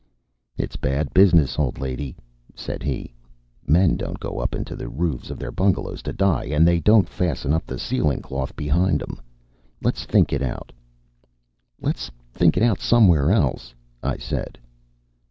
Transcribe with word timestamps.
"It's 0.57 0.77
bad 0.77 1.13
business, 1.13 1.59
old 1.59 1.77
lady," 1.77 2.15
said 2.55 2.81
he. 2.81 3.13
"Men 3.67 3.97
don't 3.97 4.19
go 4.19 4.39
up 4.39 4.55
into 4.55 4.75
the 4.75 4.89
roofs 4.89 5.29
of 5.29 5.37
their 5.37 5.51
bungalows 5.51 6.01
to 6.01 6.11
die, 6.11 6.45
and 6.45 6.67
they 6.67 6.79
don't 6.79 7.07
fasten 7.07 7.53
up 7.53 7.67
the 7.67 7.77
ceiling 7.77 8.19
cloth 8.19 8.55
behind 8.55 9.03
'em. 9.03 9.21
Let's 9.79 10.05
think 10.05 10.33
it 10.33 10.41
out." 10.41 10.71
"Let's 11.79 12.09
think 12.33 12.57
it 12.57 12.63
out 12.63 12.79
somewhere 12.79 13.29
else," 13.31 13.75
I 14.01 14.17
said. 14.17 14.57